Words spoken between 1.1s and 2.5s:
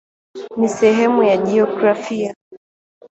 ya jiografia.